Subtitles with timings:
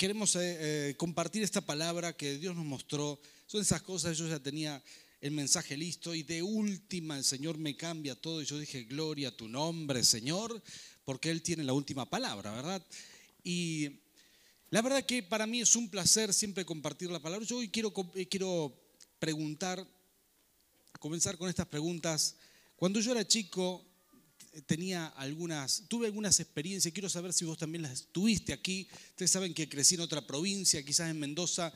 [0.00, 3.20] queremos eh, eh, compartir esta palabra que Dios nos mostró.
[3.46, 4.82] Son esas cosas, yo ya tenía
[5.20, 9.28] el mensaje listo y de última el Señor me cambia todo y yo dije, gloria
[9.28, 10.62] a tu nombre, Señor,
[11.04, 12.82] porque Él tiene la última palabra, ¿verdad?
[13.44, 13.90] Y
[14.70, 17.46] la verdad que para mí es un placer siempre compartir la palabra.
[17.46, 18.74] Yo hoy quiero, eh, quiero
[19.18, 19.86] preguntar,
[20.98, 22.36] comenzar con estas preguntas.
[22.74, 23.84] Cuando yo era chico,
[24.66, 28.88] tenía algunas, tuve algunas experiencias, quiero saber si vos también las tuviste aquí.
[29.10, 31.72] Ustedes saben que crecí en otra provincia, quizás en Mendoza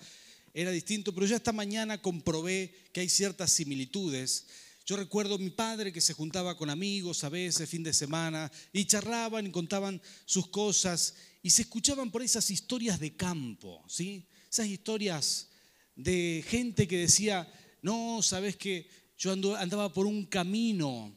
[0.53, 4.47] era distinto, pero ya esta mañana comprobé que hay ciertas similitudes.
[4.87, 8.51] Yo recuerdo a mi padre que se juntaba con amigos a veces, fin de semana,
[8.73, 14.27] y charlaban y contaban sus cosas, y se escuchaban por esas historias de campo, ¿sí?
[14.51, 15.49] Esas historias
[15.97, 17.51] de gente que decía,
[17.83, 21.15] no, sabes que yo andaba por un camino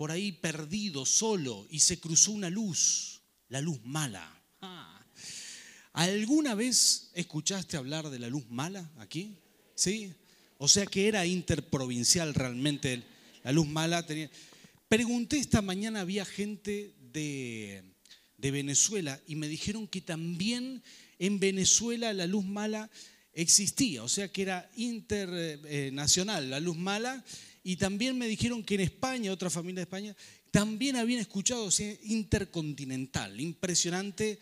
[0.00, 4.34] por ahí perdido, solo, y se cruzó una luz, la luz mala.
[4.62, 5.04] Ah.
[5.92, 9.36] ¿Alguna vez escuchaste hablar de la luz mala aquí?
[9.74, 10.10] ¿Sí?
[10.56, 13.02] O sea que era interprovincial realmente
[13.44, 14.06] la luz mala.
[14.06, 14.30] Tenía...
[14.88, 17.82] Pregunté esta mañana, había gente de,
[18.38, 20.82] de Venezuela y me dijeron que también
[21.18, 22.88] en Venezuela la luz mala
[23.34, 27.22] existía, o sea que era internacional la luz mala
[27.62, 30.16] y también me dijeron que en España, otra familia de España,
[30.50, 31.70] también habían escuchado o
[32.02, 34.38] intercontinental, impresionante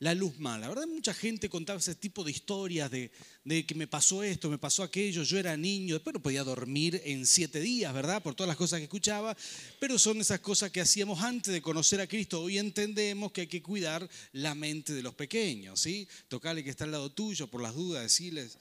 [0.00, 0.60] la luz mala.
[0.60, 3.10] La verdad, mucha gente contaba ese tipo de historias de,
[3.44, 7.02] de, que me pasó esto, me pasó aquello, yo era niño, después no podía dormir
[7.04, 8.22] en siete días, ¿verdad?
[8.22, 9.36] Por todas las cosas que escuchaba,
[9.80, 12.42] pero son esas cosas que hacíamos antes de conocer a Cristo.
[12.42, 16.06] Hoy entendemos que hay que cuidar la mente de los pequeños, ¿sí?
[16.28, 18.58] Tocarle que está al lado tuyo por las dudas, decirles,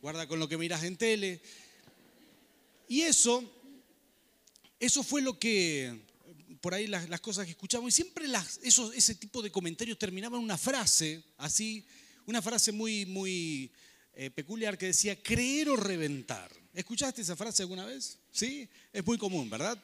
[0.00, 1.40] guarda con lo que miras en tele.
[2.92, 3.42] Y eso,
[4.78, 5.98] eso fue lo que,
[6.60, 8.26] por ahí las, cosas que escuchamos, y siempre
[8.64, 11.86] ese tipo de comentarios terminaban una frase, así,
[12.26, 13.72] una frase muy, muy
[14.12, 16.52] eh, peculiar que decía, creer o reventar.
[16.74, 18.18] ¿Escuchaste esa frase alguna vez?
[18.30, 19.82] Sí, es muy común, ¿verdad?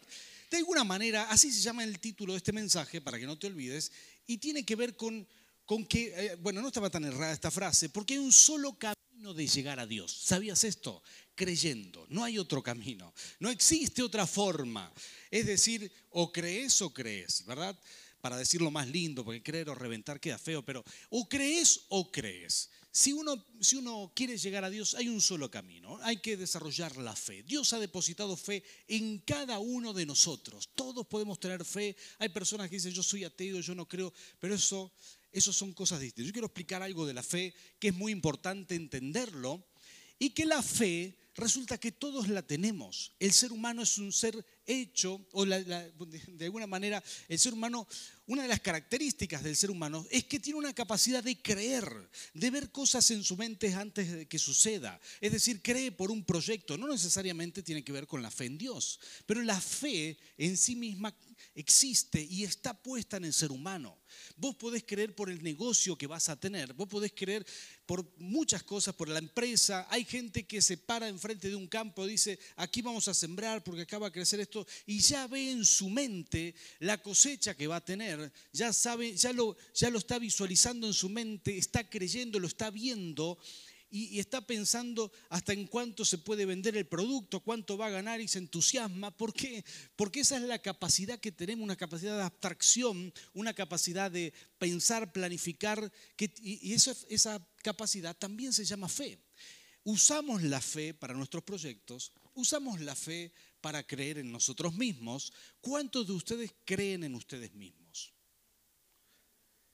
[0.50, 3.46] De alguna manera, así se llama el título de este mensaje, para que no te
[3.46, 3.90] olvides,
[4.26, 5.26] y tiene que ver con,
[5.64, 8.97] con que, eh, bueno, no estaba tan errada esta frase, porque hay un solo camino
[9.18, 10.12] de llegar a Dios.
[10.12, 11.02] ¿Sabías esto?
[11.38, 12.04] creyendo.
[12.10, 13.14] No hay otro camino.
[13.38, 14.92] No existe otra forma.
[15.30, 17.78] Es decir, o crees o crees, ¿verdad?
[18.20, 22.70] Para decirlo más lindo, porque creer o reventar queda feo, pero o crees o crees.
[22.90, 26.00] Si uno, si uno quiere llegar a Dios, hay un solo camino.
[26.02, 27.44] Hay que desarrollar la fe.
[27.44, 30.70] Dios ha depositado fe en cada uno de nosotros.
[30.74, 31.96] Todos podemos tener fe.
[32.18, 34.90] Hay personas que dicen, yo soy ateo, yo no creo, pero eso,
[35.32, 36.26] eso son cosas distintas.
[36.26, 39.64] Yo quiero explicar algo de la fe que es muy importante entenderlo
[40.18, 43.12] y que la fe resulta que todos la tenemos.
[43.20, 47.86] El ser humano es un ser hecho, o de alguna manera, el ser humano,
[48.26, 52.50] una de las características del ser humano es que tiene una capacidad de creer, de
[52.50, 55.00] ver cosas en su mente antes de que suceda.
[55.20, 58.58] Es decir, cree por un proyecto, no necesariamente tiene que ver con la fe en
[58.58, 61.14] Dios, pero la fe en sí misma
[61.54, 63.97] existe y está puesta en el ser humano.
[64.36, 67.46] Vos podés creer por el negocio que vas a tener, vos podés creer
[67.86, 69.86] por muchas cosas, por la empresa.
[69.90, 73.82] Hay gente que se para enfrente de un campo dice, aquí vamos a sembrar porque
[73.82, 77.84] acaba de crecer esto, y ya ve en su mente la cosecha que va a
[77.84, 82.46] tener, ya sabe, ya lo, ya lo está visualizando en su mente, está creyendo, lo
[82.46, 83.38] está viendo
[83.90, 88.20] y, está pensando hasta en cuánto se puede vender el producto, cuánto va a ganar
[88.20, 89.10] y se entusiasma.
[89.10, 89.64] ¿Por qué?
[89.96, 95.12] Porque esa es la capacidad que tenemos, una capacidad de abstracción, una capacidad de pensar,
[95.12, 95.90] planificar,
[96.40, 99.18] y, esa capacidad también se llama fe.
[99.84, 105.32] Usamos la fe para nuestros proyectos, usamos la fe para creer en nosotros mismos.
[105.60, 108.12] ¿Cuántos de ustedes creen en ustedes mismos?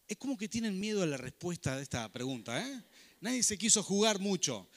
[0.07, 2.85] Es como que tienen miedo a la respuesta de esta pregunta, ¿eh?
[3.25, 4.69] Nadie se quiso jugar mucho.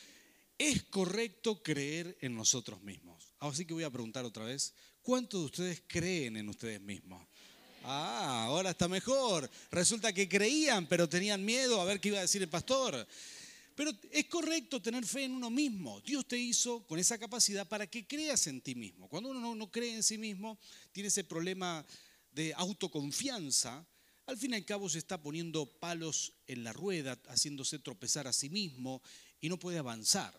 [0.58, 3.36] Es correcto creer en nosotros mismos.
[3.40, 7.22] Así que voy a preguntar otra vez, ¿cuántos de ustedes creen en ustedes mismos?
[7.84, 9.52] Ah, ahora está mejor.
[9.70, 13.06] Resulta que creían, pero tenían miedo a ver qué iba a decir el pastor.
[13.76, 16.00] Pero es correcto tener fe en uno mismo.
[16.00, 19.10] Dios te hizo con esa capacidad para que creas en ti mismo.
[19.10, 20.58] Cuando uno no, cree en sí mismo,
[20.94, 21.86] tiene ese problema
[22.32, 23.86] de autoconfianza,
[24.28, 28.34] al fin y al cabo se está poniendo palos en la rueda, haciéndose tropezar a
[28.34, 29.02] sí mismo
[29.40, 30.38] y no puede avanzar.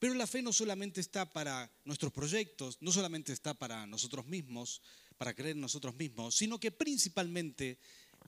[0.00, 4.82] Pero la fe no solamente está para nuestros proyectos, no solamente está para nosotros mismos,
[5.16, 7.78] para creer en nosotros mismos, sino que principalmente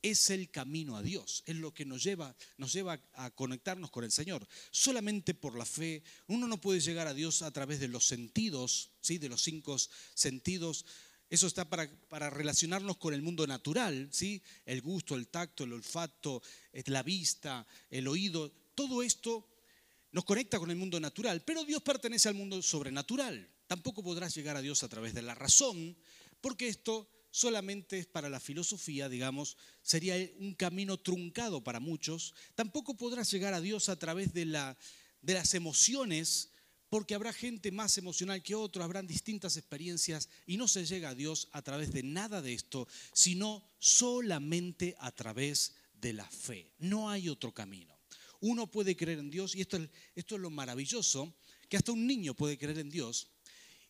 [0.03, 4.05] es el camino a Dios, es lo que nos lleva, nos lleva a conectarnos con
[4.05, 4.47] el Señor.
[4.71, 8.91] Solamente por la fe, uno no puede llegar a Dios a través de los sentidos,
[9.01, 9.19] ¿sí?
[9.19, 9.77] de los cinco
[10.15, 10.87] sentidos
[11.31, 14.43] Eso está para, para, relacionarnos con el mundo natural, ¿sí?
[14.67, 16.43] El gusto, el tacto, el olfato,
[16.73, 19.47] eh, la vista, el oído, todo esto
[20.13, 23.49] nos conecta con el mundo natural, pero Dios pertenece al mundo sobrenatural.
[23.67, 25.97] Tampoco podrás llegar a Dios a través de la razón,
[26.41, 32.35] porque esto solamente es para la filosofía, digamos, sería un camino truncado para muchos.
[32.57, 34.77] Tampoco podrás llegar a Dios a través de, la,
[35.23, 36.50] de las emociones,
[36.91, 41.15] porque habrá gente más emocional que otro, habrán distintas experiencias y no se llega a
[41.15, 46.73] Dios a través de nada de esto, sino solamente a través de la fe.
[46.81, 47.97] No hay otro camino.
[48.41, 49.79] Uno puede creer en Dios y esto
[50.17, 51.33] es, lo maravilloso,
[51.69, 53.29] que hasta un niño puede creer en Dios.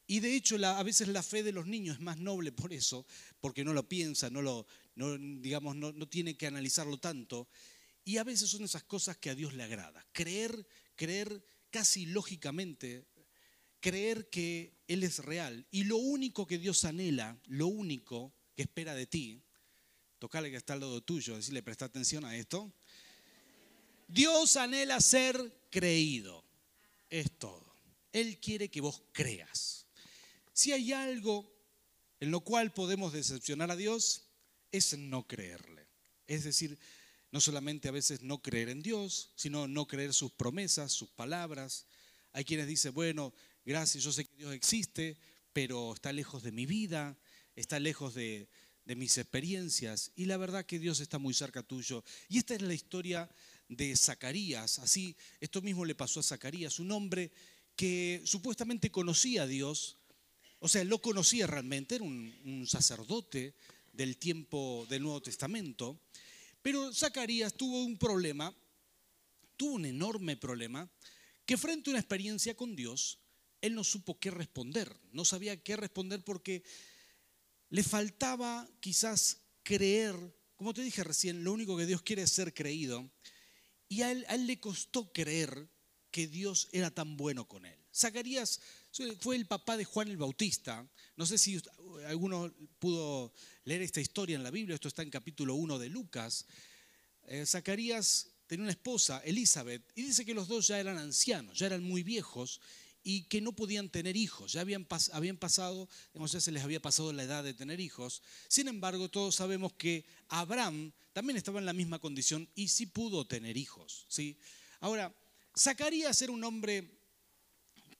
[0.06, 3.06] Y de hecho a veces la fe de los niños es más noble por eso,
[3.40, 7.48] porque no lo piensa, no lo, digamos, no, no tiene que analizarlo tanto.
[8.04, 10.04] Y a veces son esas cosas que a Dios le agrada.
[10.12, 13.06] Creer, creer casi lógicamente
[13.80, 15.66] creer que Él es real.
[15.70, 19.42] Y lo único que Dios anhela, lo único que espera de ti,
[20.18, 22.72] tocale que está al lado tuyo, decirle, presta atención a esto.
[24.06, 26.44] Dios anhela ser creído.
[27.08, 27.74] Es todo.
[28.12, 29.86] Él quiere que vos creas.
[30.52, 31.50] Si hay algo
[32.20, 34.24] en lo cual podemos decepcionar a Dios,
[34.70, 35.86] es no creerle.
[36.26, 36.78] Es decir,
[37.32, 41.86] no solamente a veces no creer en Dios, sino no creer sus promesas, sus palabras.
[42.32, 43.32] Hay quienes dicen, bueno,
[43.64, 45.16] gracias, yo sé que Dios existe,
[45.52, 47.16] pero está lejos de mi vida,
[47.54, 48.48] está lejos de,
[48.96, 50.10] mis experiencias.
[50.16, 52.02] Y la verdad que Dios está muy cerca tuyo.
[52.28, 53.30] Y esta es la historia
[53.68, 54.80] de Zacarías.
[54.80, 57.30] Así, esto mismo le pasó a Zacarías, un hombre
[57.76, 59.98] que supuestamente conocía a Dios,
[60.58, 63.54] o sea, lo conocía realmente, era un sacerdote
[63.92, 66.00] del tiempo del Nuevo Testamento,
[66.62, 68.54] pero Zacarías tuvo un problema,
[69.56, 70.90] tuvo un enorme problema,
[71.46, 73.18] que frente a una experiencia con Dios,
[73.60, 76.62] él no supo qué responder, no sabía qué responder porque
[77.68, 80.14] le faltaba quizás creer,
[80.56, 83.10] como te dije recién, lo único que Dios quiere es ser creído,
[83.88, 85.68] y a él, le costó creer
[86.12, 87.78] que Dios era tan bueno con él.
[87.92, 88.60] Zacarías
[89.20, 90.86] fue el papá de Juan el Bautista.
[91.16, 91.60] No sé si
[92.06, 93.32] alguno pudo
[93.64, 96.46] leer esta historia en la Biblia, esto está en capítulo 1 de Lucas.
[97.24, 101.66] Eh, Zacarías tenía una esposa, Elizabeth, y dice que los dos ya eran ancianos, ya
[101.66, 102.60] eran muy viejos
[103.02, 106.82] y que no podían tener hijos, ya habían, habían pasado, digamos, ya se les había
[106.82, 108.22] pasado la edad de tener hijos.
[108.48, 113.26] Sin embargo, todos sabemos que Abraham también estaba en la misma condición y sí pudo
[113.26, 114.04] tener hijos.
[114.08, 114.36] ¿sí?
[114.80, 115.14] Ahora,
[115.56, 116.99] Zacarías era un hombre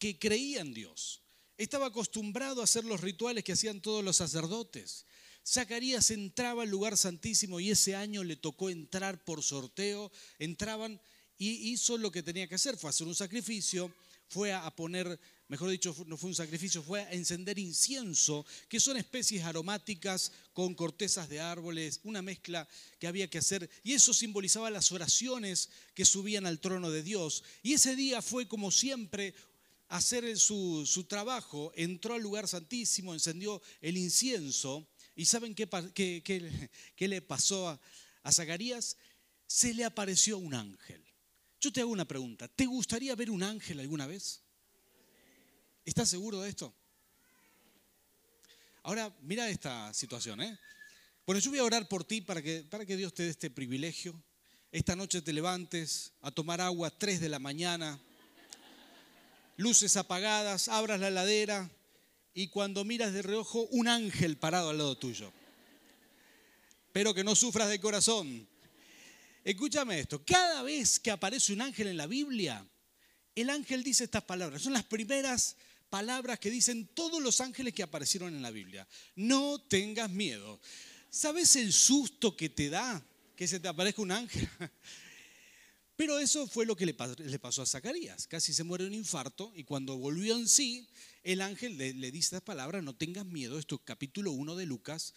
[0.01, 1.23] que creía en Dios.
[1.57, 5.05] Estaba acostumbrado a hacer los rituales que hacían todos los sacerdotes.
[5.47, 10.11] Zacarías entraba al lugar santísimo y ese año le tocó entrar por sorteo.
[10.39, 11.01] Entraban
[11.37, 13.95] y hizo lo que tenía que hacer, fue hacer un sacrificio,
[14.29, 15.19] fue a poner,
[15.49, 20.75] mejor dicho, no fue un sacrificio, fue a encender incienso, que son especies aromáticas con
[20.75, 22.69] cortezas de árboles, una mezcla
[22.99, 23.69] que había que hacer.
[23.83, 27.43] Y eso simbolizaba las oraciones que subían al trono de Dios.
[27.63, 29.35] Y ese día fue como siempre
[29.91, 34.89] hacer su, su, trabajo, entró al lugar santísimo, encendió el incienso.
[35.17, 35.69] ¿Y saben qué,
[36.25, 37.81] qué, le pasó a,
[38.23, 38.97] a Zacarías?
[39.47, 41.05] Se le apareció un ángel.
[41.61, 42.47] Yo te hago una pregunta.
[42.47, 44.43] ¿Te gustaría ver un ángel alguna vez?
[45.85, 46.73] ¿Estás seguro de esto?
[48.85, 50.41] Ahora, mira esta situación.
[50.41, 50.57] ¿eh?
[51.27, 53.51] Bueno, yo voy a orar por ti para que, para que Dios te dé este
[53.51, 54.23] privilegio.
[54.71, 58.01] Esta noche te levantes a tomar agua 3 de la mañana
[59.61, 61.71] luces apagadas, abras la ladera
[62.33, 65.33] y cuando miras de reojo un ángel parado al lado tuyo.
[66.93, 68.49] Pero que no sufras de corazón.
[69.45, 72.67] Escúchame esto, cada vez que aparece un ángel en la Biblia,
[73.35, 74.63] el ángel dice estas palabras.
[74.63, 75.57] Son las primeras
[75.91, 78.87] palabras que dicen todos los ángeles que aparecieron en la Biblia.
[79.15, 80.59] No tengas miedo.
[81.11, 83.05] ¿Sabes el susto que te da
[83.37, 84.49] que se te aparezca un ángel?
[86.01, 88.27] Pero eso fue lo que le pasó a Zacarías.
[88.27, 90.89] Casi se muere de un infarto y cuando volvió en sí,
[91.23, 95.13] el ángel le, dice las palabras, no tengas miedo, esto es capítulo 1 de Lucas,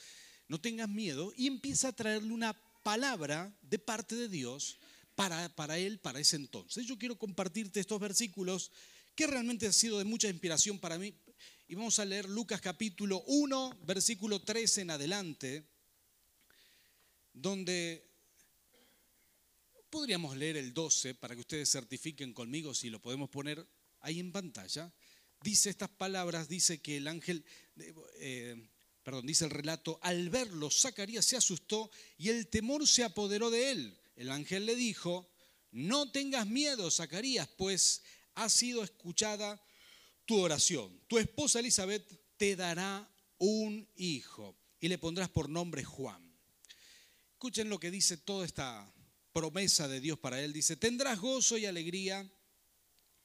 [0.49, 2.51] no tengas miedo, y empieza a traerle una
[2.83, 4.77] palabra de parte de Dios
[5.15, 6.85] para, para él, para ese entonces.
[6.85, 8.69] Yo quiero compartirte estos versículos
[9.15, 11.13] que realmente han sido de mucha inspiración para mí.
[11.69, 15.63] Y vamos a leer Lucas capítulo 1, versículo 13 en adelante,
[17.31, 18.12] donde
[19.93, 23.63] Podríamos leer el 12 para que ustedes certifiquen conmigo si lo podemos poner
[24.00, 24.91] ahí en pantalla.
[25.43, 27.45] Dice estas palabras, dice que el ángel,
[28.15, 28.55] eh,
[29.03, 33.69] perdón, dice el relato, al verlo, Zacarías se asustó y el temor se apoderó de
[33.69, 33.95] él.
[34.15, 35.29] El ángel le dijo,
[35.69, 38.01] no tengas miedo, Zacarías, pues
[38.33, 39.63] ha sido escuchada
[40.25, 41.03] tu oración.
[41.05, 43.07] Tu esposa Elizabeth te dará
[43.38, 46.35] un hijo y le pondrás por nombre Juan.
[47.33, 48.91] Escuchen lo que dice toda esta
[49.33, 50.53] promesa de Dios para él.
[50.53, 52.31] Dice, tendrás gozo y alegría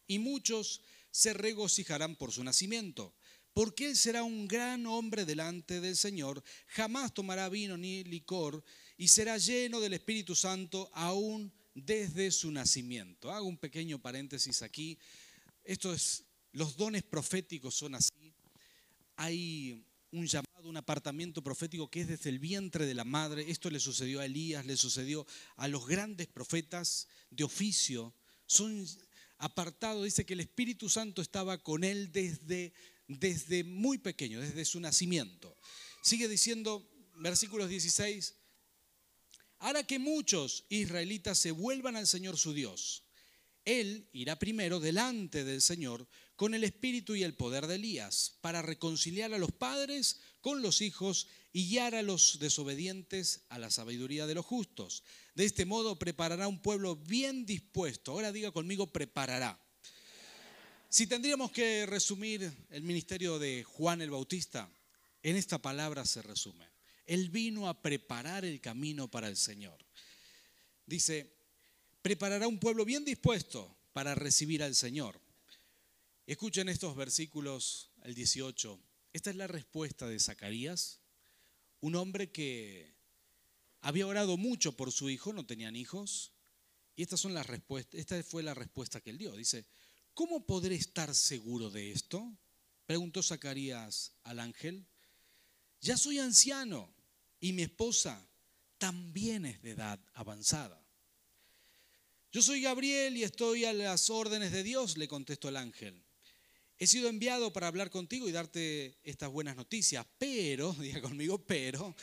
[0.07, 3.15] y muchos se regocijarán por su nacimiento,
[3.53, 8.65] porque él será un gran hombre delante del Señor, jamás tomará vino ni licor
[8.97, 13.31] y será lleno del Espíritu Santo aún desde su nacimiento.
[13.31, 14.99] Hago un pequeño paréntesis aquí.
[15.65, 18.35] Esto es, los dones proféticos son así.
[19.17, 23.51] Hay un llamado, un apartamiento profético que es desde el vientre de la madre.
[23.51, 28.15] Esto le sucedió a Elías, le sucedió a los grandes profetas de oficio.
[28.47, 28.87] Son
[29.39, 32.73] apartados, dice que el Espíritu Santo estaba con él desde,
[33.07, 35.57] desde muy pequeño, desde su nacimiento.
[36.03, 38.35] Sigue diciendo, versículos 16,
[39.59, 43.05] hará que muchos israelitas se vuelvan al Señor su Dios.
[43.65, 46.09] Él irá primero delante del Señor
[46.39, 50.83] con el espíritu y el poder de Elías para reconciliar a los padres con los
[50.83, 55.03] hijos y guiar a los desobedientes a la sabiduría de los justos.
[55.35, 58.13] De este modo preparará un pueblo bien dispuesto.
[58.13, 59.61] Ahora diga conmigo, preparará.
[60.89, 64.71] Si tendríamos que resumir el ministerio de Juan el Bautista,
[65.25, 66.69] en esta palabra se resume.
[67.05, 69.85] Él vino a preparar el camino para el Señor.
[70.87, 71.35] Dice,
[72.01, 75.21] preparará un pueblo bien dispuesto para recibir al Señor.
[76.29, 78.79] Escuchen estos versículos, el 18.
[79.15, 81.01] Esta es la respuesta de Zacarías,
[81.81, 82.95] un hombre que
[83.81, 86.35] había orado mucho por su hijo, no tenían hijos,
[86.95, 89.35] y estas son las respuestas, esta fue la respuesta que él dio.
[89.37, 89.65] Dice,
[90.13, 92.37] ¿cómo podré estar seguro de esto?
[92.85, 94.87] Preguntó Zacarías al ángel.
[95.81, 96.95] Ya soy anciano
[97.41, 98.29] y mi esposa
[98.77, 100.87] también es de edad avanzada.
[102.31, 106.05] Yo soy Gabriel y estoy a las órdenes de Dios, le contestó el ángel.
[106.81, 111.95] He sido enviado para hablar contigo y darte estas buenas noticias, pero, diga conmigo, pero,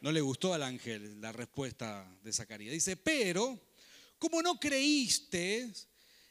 [0.00, 2.72] no le gustó al ángel la respuesta de Zacarías.
[2.72, 3.60] Dice, pero,
[4.18, 5.72] como no creíste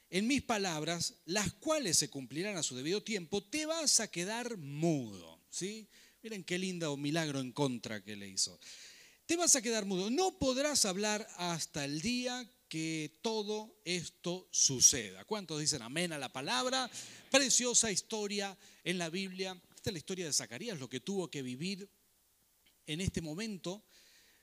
[0.10, 4.58] en mis palabras, las cuales se cumplirán a su debido tiempo, te vas a quedar
[4.58, 5.41] mudo.
[5.50, 5.88] ¿sí?
[6.22, 8.60] Miren qué lindo milagro en contra que le hizo.
[9.25, 10.10] Te vas a quedar mudo.
[10.10, 15.25] No podrás hablar hasta el día que todo esto suceda.
[15.25, 16.89] ¿Cuántos dicen amén a la palabra?
[17.31, 19.59] Preciosa historia en la Biblia.
[19.75, 21.89] Esta es la historia de Zacarías, lo que tuvo que vivir
[22.86, 23.83] en este momento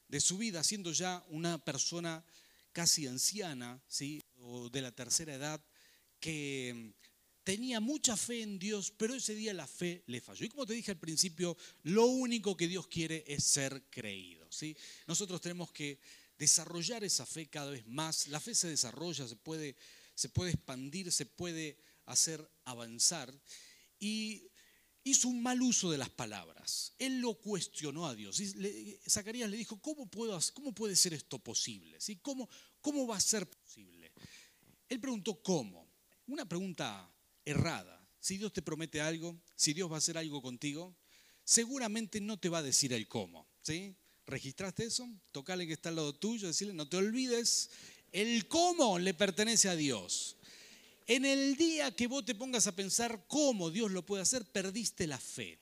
[0.09, 2.25] de su vida, siendo ya una persona
[2.73, 4.23] casi anciana, ¿sí?
[4.41, 5.65] o de la tercera edad,
[6.21, 6.95] que
[7.45, 10.47] tenía mucha fe en Dios, pero ese día la fe le falló.
[10.47, 14.51] Y como te dije al principio, lo único que Dios quiere es ser creído.
[14.51, 14.77] ¿sí?
[15.07, 15.99] Nosotros tenemos que
[16.39, 18.29] desarrollar esa fe cada vez más.
[18.29, 19.77] La fe se desarrolla, se puede,
[20.15, 23.33] se puede expandir, se puede hacer avanzar.
[23.99, 24.51] Y
[25.05, 26.95] hizo un mal uso de las palabras.
[26.99, 28.41] Él lo cuestionó a Dios.
[29.09, 32.01] Zacarías le dijo, ¿cómo, puedo, cómo puede ser esto posible?
[32.01, 32.17] ¿Sí?
[32.17, 32.49] ¿Cómo,
[32.81, 34.13] ¿Cómo va a ser posible?
[34.89, 35.91] Él preguntó, ¿cómo?
[36.27, 37.11] Una pregunta
[37.45, 38.01] errada.
[38.19, 40.97] Si Dios te promete algo, si Dios va a hacer algo contigo,
[41.45, 43.47] seguramente no te va a decir el cómo.
[43.61, 43.95] ¿sí?
[44.27, 45.09] ¿Registraste eso?
[45.33, 47.71] Tocale que está al lado tuyo, decirle, no te olvides,
[48.13, 50.37] el cómo le pertenece a Dios.
[51.07, 55.07] En el día que vos te pongas a pensar cómo Dios lo puede hacer, perdiste
[55.07, 55.59] la fe,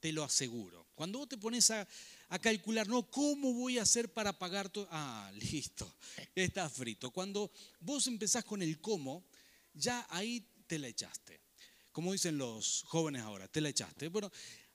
[0.00, 0.86] te lo aseguro.
[0.94, 1.86] Cuando vos te pones a,
[2.28, 4.88] a calcular, no, ¿cómo voy a hacer para pagar todo?
[4.90, 5.94] Ah, listo,
[6.34, 7.10] está frito.
[7.10, 7.50] Cuando
[7.80, 9.26] vos empezás con el cómo,
[9.74, 11.40] ya ahí te la echaste.
[11.92, 14.08] Como dicen los jóvenes ahora, te la echaste.
[14.08, 14.30] Bueno,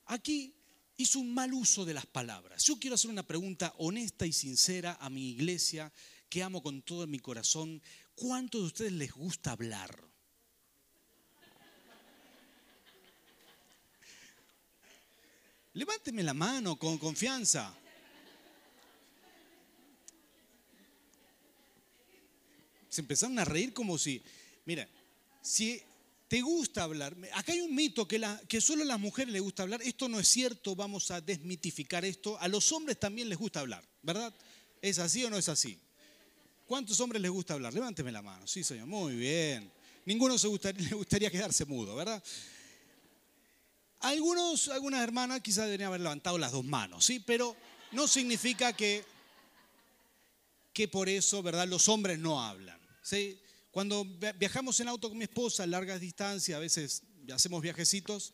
[0.06, 0.54] aquí
[0.96, 2.62] hizo un mal uso de las palabras.
[2.64, 5.92] Yo quiero hacer una pregunta honesta y sincera a mi iglesia
[6.28, 7.82] que amo con todo mi corazón.
[8.14, 10.04] ¿Cuántos de ustedes les gusta hablar?
[15.74, 17.74] Levánteme la mano con confianza.
[22.88, 24.22] Se empezaron a reír como si,
[24.66, 24.88] mira,
[25.42, 25.82] si
[26.28, 29.82] te gusta hablar, acá hay un mito que, solo a las mujeres les gusta hablar,
[29.82, 33.86] esto no es cierto, vamos a desmitificar esto, a los hombres también les gusta hablar,
[34.02, 34.32] ¿verdad?
[34.80, 35.78] ¿Es así o no es así?
[36.66, 37.74] ¿Cuántos hombres les gusta hablar?
[37.74, 39.70] Levánteme la mano, sí señor, muy bien.
[40.06, 42.22] Ninguno se gustaría, le gustaría quedarse mudo, ¿verdad?
[44.00, 47.20] Algunos, algunas hermanas quizás deberían haber levantado las dos manos, ¿sí?
[47.20, 47.56] Pero
[47.92, 49.04] no significa que,
[50.72, 51.68] que por eso, ¿verdad?
[51.68, 53.38] Los hombres no hablan, ¿sí?
[53.74, 54.06] Cuando
[54.38, 57.02] viajamos en auto con mi esposa largas distancias, a veces
[57.32, 58.32] hacemos viajecitos,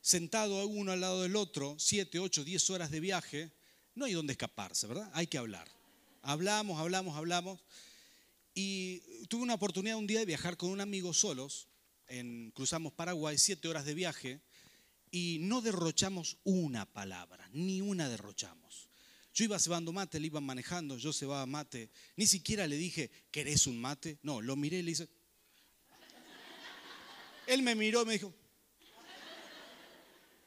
[0.00, 3.52] sentado uno al lado del otro, siete, ocho, diez horas de viaje,
[3.94, 5.10] no hay donde escaparse, ¿verdad?
[5.12, 5.68] Hay que hablar.
[6.22, 7.60] Hablamos, hablamos, hablamos.
[8.54, 11.68] Y tuve una oportunidad un día de viajar con un amigo solos.
[12.06, 14.40] En, cruzamos Paraguay, siete horas de viaje.
[15.10, 18.88] y no derrochamos una palabra, ni una derrochamos.
[19.34, 21.90] Yo iba cebando mate, le iban manejando, yo cebaba mate.
[22.14, 24.18] Ni siquiera le dije, ¿querés un mate?
[24.22, 25.08] No, lo miré y le hice.
[27.48, 28.32] Él me miró y me dijo,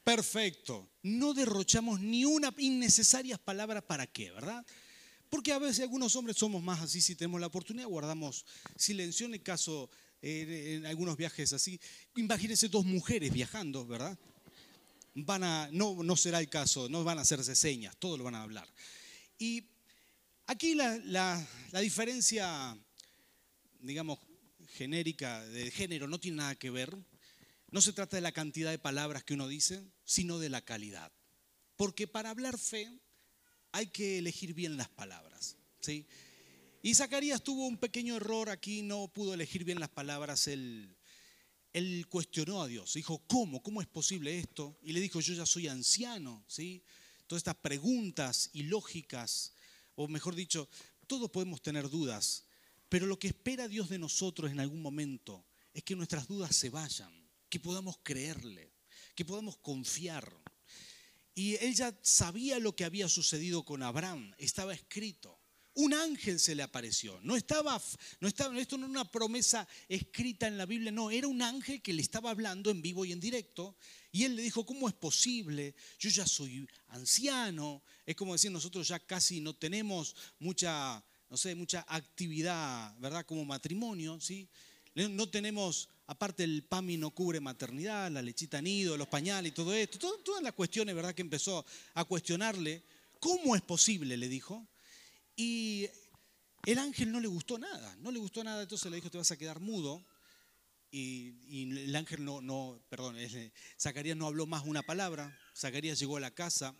[0.02, 0.88] perfecto.
[1.02, 4.64] No derrochamos ni una innecesarias palabras para qué, ¿verdad?
[5.28, 9.34] Porque a veces algunos hombres somos más así, si tenemos la oportunidad, guardamos silencio en
[9.34, 9.90] el caso,
[10.22, 11.78] en algunos viajes así.
[12.16, 14.18] Imagínense dos mujeres viajando, ¿verdad?
[15.24, 18.34] Van a, no, no será el caso, no van a hacerse señas, todo lo van
[18.34, 18.68] a hablar.
[19.38, 19.64] Y
[20.46, 21.46] aquí la,
[21.80, 22.76] diferencia,
[23.80, 24.18] digamos,
[24.74, 26.96] genérica de género no tiene nada que ver.
[27.70, 31.12] No se trata de la cantidad de palabras que uno dice, sino de la calidad.
[31.76, 32.90] Porque para hablar fe
[33.72, 35.56] hay que elegir bien las palabras.
[35.80, 36.06] ¿sí?
[36.82, 40.48] Y Zacarías tuvo un pequeño error aquí, no pudo elegir bien las palabras.
[40.48, 40.96] Él
[41.72, 43.62] él cuestionó a Dios, dijo, ¿cómo?
[43.62, 44.78] ¿Cómo es posible esto?
[44.82, 46.82] Y le dijo, yo ya soy anciano, ¿sí?
[47.26, 49.52] Todas estas preguntas ilógicas,
[49.94, 50.68] o mejor dicho,
[51.06, 52.44] todos podemos tener dudas,
[52.88, 55.44] pero lo que espera Dios de nosotros en algún momento
[55.74, 57.12] es que nuestras dudas se vayan,
[57.48, 58.72] que podamos creerle,
[59.14, 60.32] que podamos confiar.
[61.34, 65.37] Y él ya sabía lo que había sucedido con Abraham, estaba escrito
[65.78, 67.20] un ángel se le apareció.
[67.22, 67.80] No estaba,
[68.18, 71.80] no estaba, esto no era una promesa escrita en la Biblia, no, era un ángel
[71.80, 73.76] que le estaba hablando en vivo y en directo.
[74.10, 75.76] Y él le dijo, ¿cómo es posible?
[76.00, 77.84] Yo ya soy anciano.
[78.04, 83.24] Es como decir, nosotros ya casi no tenemos mucha, no sé, mucha actividad, ¿verdad?
[83.24, 84.48] Como matrimonio, ¿sí?
[84.96, 89.72] No tenemos, aparte el PAMI no cubre maternidad, la lechita nido, los pañales y todo
[89.72, 89.96] esto.
[90.24, 91.14] todas las cuestiones, ¿verdad?
[91.14, 92.82] Que empezó a cuestionarle.
[93.20, 94.16] ¿Cómo es posible?
[94.16, 94.66] Le dijo
[95.40, 95.88] y
[96.66, 99.30] el ángel no le gustó nada, no le gustó nada, entonces le dijo, te vas
[99.30, 100.04] a quedar mudo.
[100.90, 103.16] Y, el ángel no, no, perdón,
[103.80, 105.38] Zacarías no habló más una palabra.
[105.56, 106.74] Zacarías llegó a la casa,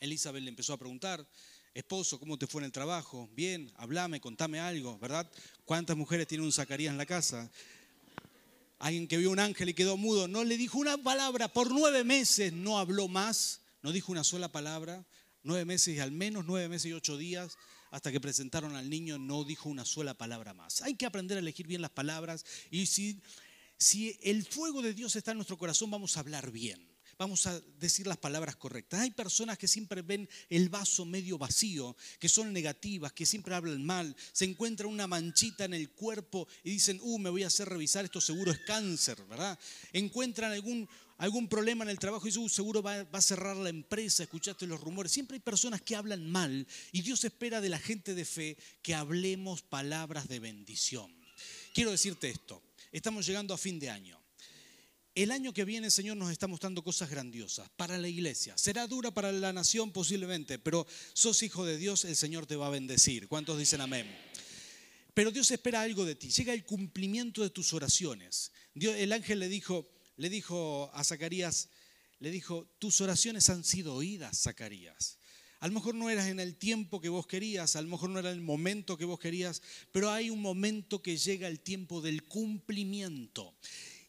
[0.00, 1.24] Elizabeth le empezó a preguntar,
[1.72, 3.30] esposo, ¿cómo te fue en el trabajo?
[3.32, 5.30] Bien, hablame, contame algo, ¿verdad?
[5.64, 7.48] ¿Cuántas mujeres tiene un Zacarías en la casa?
[8.80, 12.02] Alguien que vio un ángel y quedó mudo, no le dijo una palabra, por nueve
[12.02, 15.06] meses no habló más, no dijo una sola palabra,
[15.42, 17.56] Nueve meses y al menos nueve meses y ocho días
[17.90, 20.82] hasta que presentaron al niño no dijo una sola palabra más.
[20.82, 23.20] Hay que aprender a elegir bien las palabras y si,
[23.76, 27.60] si el fuego de Dios está en nuestro corazón vamos a hablar bien vamos a
[27.78, 29.00] decir las palabras correctas.
[29.00, 33.84] Hay personas que siempre ven el vaso medio vacío, que son negativas, que siempre hablan
[33.84, 37.68] mal, se encuentra una manchita en el cuerpo y dicen, uh, me voy a hacer
[37.68, 39.58] revisar, esto seguro es cáncer, ¿verdad?
[39.92, 40.88] Encuentran algún,
[41.22, 44.80] algún problema en el trabajo y seguro va, va a cerrar la empresa, escuchaste los
[44.80, 45.12] rumores.
[45.12, 48.96] Siempre hay personas que hablan mal y Dios espera de la gente de fe que
[48.96, 51.14] hablemos palabras de bendición.
[51.72, 54.20] Quiero decirte esto, estamos llegando a fin de año.
[55.14, 58.58] El año que viene, Señor, nos está mostrando cosas grandiosas para la iglesia.
[58.58, 62.66] Será dura para la nación posiblemente, pero sos hijo de Dios, el Señor te va
[62.66, 63.28] a bendecir.
[63.28, 64.12] ¿Cuántos dicen amén?
[65.14, 66.30] Pero Dios espera algo de ti.
[66.30, 68.50] Llega el cumplimiento de tus oraciones.
[68.74, 69.86] el ángel le dijo,
[70.22, 71.68] le dijo a Zacarías,
[72.20, 75.18] le dijo, tus oraciones han sido oídas, Zacarías.
[75.58, 78.20] A lo mejor no eras en el tiempo que vos querías, a lo mejor no
[78.20, 82.22] era el momento que vos querías, pero hay un momento que llega el tiempo del
[82.22, 83.52] cumplimiento.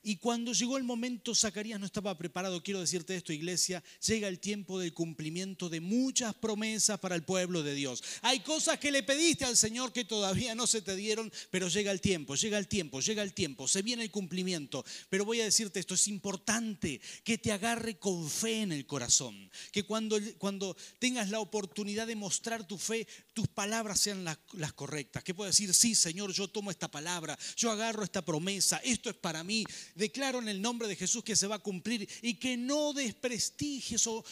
[0.05, 2.61] Y cuando llegó el momento, Zacarías no estaba preparado.
[2.61, 7.63] Quiero decirte esto, iglesia, llega el tiempo del cumplimiento de muchas promesas para el pueblo
[7.63, 8.03] de Dios.
[8.21, 11.89] Hay cosas que le pediste al Señor que todavía no se te dieron, pero llega
[11.89, 14.83] el tiempo, llega el tiempo, llega el tiempo, se viene el cumplimiento.
[15.09, 19.49] Pero voy a decirte esto, es importante que te agarre con fe en el corazón,
[19.71, 24.73] que cuando, cuando tengas la oportunidad de mostrar tu fe, tus palabras sean las, las
[24.73, 29.09] correctas, que puedas decir, sí, Señor, yo tomo esta palabra, yo agarro esta promesa, esto
[29.09, 29.63] es para mí
[29.95, 34.07] declaro en el nombre de Jesús que se va a cumplir y que no desprestigies
[34.07, 34.23] o,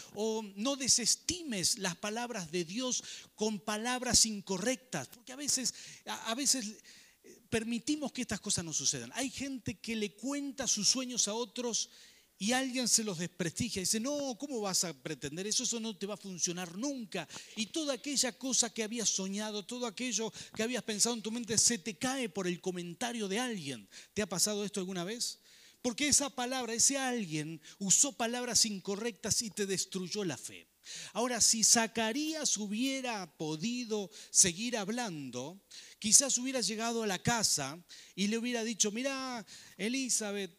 [0.56, 3.04] no desestimes las palabras de Dios
[3.36, 5.74] con palabras incorrectas, porque a veces,
[6.06, 6.78] a, veces
[7.24, 9.12] eh, permitimos que estas cosas no sucedan.
[9.16, 11.90] Hay gente que le cuenta sus sueños a otros
[12.42, 15.62] y alguien se los desprestigia y dice, no, ¿cómo vas a pretender eso?
[15.62, 17.28] Eso no te va a funcionar nunca.
[17.56, 21.56] Y toda aquella cosa que habías soñado, todo aquello que habías pensado en tu mente,
[21.60, 23.88] se te cae por el comentario de alguien.
[24.16, 25.38] ¿Te ha pasado esto alguna vez?
[25.82, 30.68] Porque esa palabra, ese alguien usó palabras incorrectas y te destruyó la fe.
[31.14, 35.62] Ahora, si Zacarías hubiera podido seguir hablando,
[36.00, 37.80] quizás hubiera llegado a la casa
[38.16, 39.46] y le hubiera dicho, mira,
[39.78, 40.52] Elizabeth,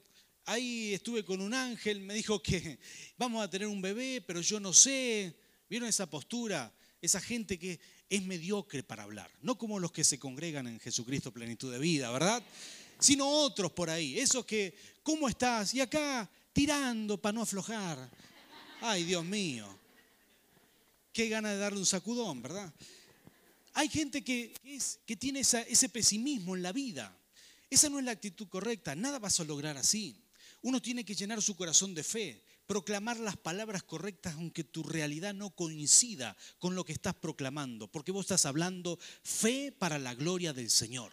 [0.46, 2.78] ahí estuve con un ángel, me dijo que
[3.16, 5.37] vamos a tener un bebé, pero yo no sé.
[5.68, 6.72] ¿Vieron esa postura?
[7.00, 11.32] Esa gente que es mediocre para hablar, no como los que se congregan en Jesucristo
[11.32, 12.42] plenitud de vida, ¿verdad?
[13.02, 15.74] sino otros por ahí, esos que, ¿cómo estás?
[15.74, 18.10] Y acá tirando para no aflojar.
[18.80, 19.66] Ay, Dios mío.
[21.12, 22.72] Qué gana de darle un sacudón, ¿verdad?
[23.74, 24.54] Hay gente que,
[25.06, 27.16] que tiene ese pesimismo en la vida.
[27.70, 28.94] Esa no es la actitud correcta.
[28.94, 30.22] Nada vas a lograr así.
[30.62, 35.34] Uno tiene que llenar su corazón de fe, proclamar las palabras correctas aunque tu realidad
[35.34, 40.52] no coincida con lo que estás proclamando, porque vos estás hablando fe para la gloria
[40.52, 41.10] del Señor.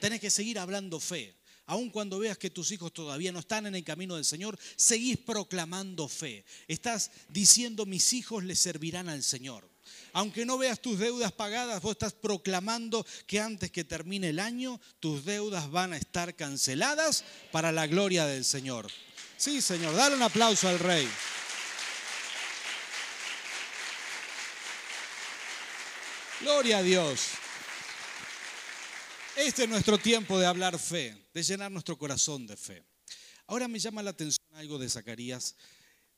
[0.00, 1.34] Tenés que seguir hablando fe.
[1.66, 5.16] Aun cuando veas que tus hijos todavía no están en el camino del Señor, seguís
[5.18, 6.44] proclamando fe.
[6.68, 9.68] Estás diciendo, mis hijos le servirán al Señor.
[10.12, 14.80] Aunque no veas tus deudas pagadas, vos estás proclamando que antes que termine el año,
[15.00, 18.90] tus deudas van a estar canceladas para la gloria del Señor.
[19.36, 21.08] Sí, Señor, dale un aplauso al Rey.
[26.40, 27.20] Gloria a Dios.
[29.36, 32.84] Este es nuestro tiempo de hablar fe, de llenar nuestro corazón de fe.
[33.46, 35.56] Ahora me llama la atención algo de Zacarías.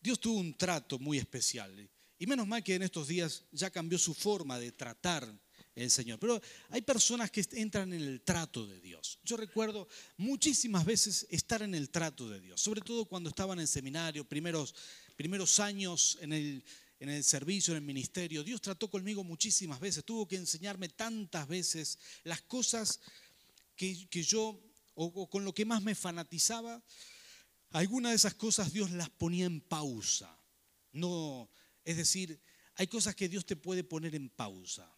[0.00, 1.88] Dios tuvo un trato muy especial.
[2.18, 5.26] Y menos mal que en estos días ya cambió su forma de tratar
[5.74, 6.18] el Señor.
[6.18, 9.18] Pero hay personas que entran en el trato de Dios.
[9.24, 13.61] Yo recuerdo muchísimas veces estar en el trato de Dios, sobre todo cuando estaba en
[13.61, 14.74] el seminario, primeros,
[15.16, 16.64] primeros años en el,
[17.00, 18.44] en el servicio, en el ministerio.
[18.44, 23.00] Dios trató conmigo muchísimas veces, tuvo que enseñarme tantas veces las cosas
[23.76, 24.59] que, yo,
[24.96, 26.82] o, con lo que más me fanatizaba,
[27.70, 30.37] algunas de esas cosas Dios las ponía en pausa.
[30.92, 31.50] No,
[31.85, 32.40] es decir,
[32.76, 34.90] hay cosas que Dios te puede poner en pausa.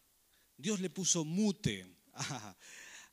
[0.57, 2.55] Dios le puso mute a,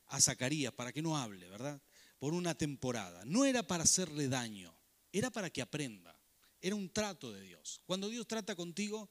[0.07, 1.81] a Zacarías para que no hable, ¿verdad?
[2.19, 3.25] Por una temporada.
[3.25, 4.73] No era para hacerle daño,
[5.11, 6.17] era para que aprenda.
[6.61, 7.81] Era un trato de Dios.
[7.85, 9.09] Cuando Dios trata contigo,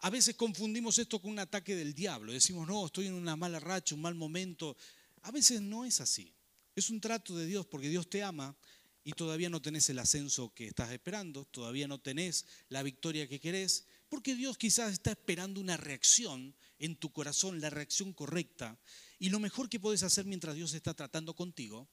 [0.00, 2.32] a veces confundimos esto con un ataque del diablo.
[2.32, 4.76] Decimos, no, estoy en una mala racha, un mal momento.
[5.22, 6.34] A veces no es así.
[6.74, 8.56] Es un trato de Dios porque Dios te ama
[9.04, 13.40] y todavía no tenés el ascenso que estás esperando, todavía no tenés la victoria que
[13.40, 18.78] querés, porque Dios quizás está esperando una reacción en tu corazón, la reacción correcta.
[19.18, 21.88] Y lo mejor que puedes hacer mientras Dios está tratando contigo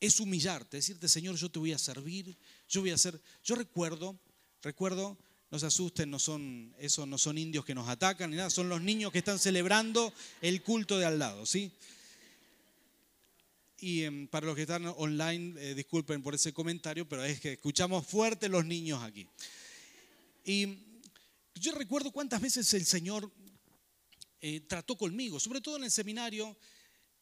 [0.00, 2.36] es humillarte, decirte, Señor, yo te voy a servir,
[2.68, 3.20] yo voy a hacer.
[3.44, 4.18] Yo recuerdo,
[4.60, 5.16] recuerdo,
[5.50, 8.68] no se asusten, no son, esos no son indios que nos atacan ni nada, son
[8.68, 11.70] los niños que están celebrando el culto de al lado, ¿sí?
[13.82, 17.54] Y em, para los que están online, eh, disculpen por ese comentario, pero es que
[17.54, 19.26] escuchamos fuerte los niños aquí.
[20.44, 20.78] Y
[21.56, 23.28] yo recuerdo cuántas veces el Señor
[24.40, 26.56] eh, trató conmigo, sobre todo en el seminario.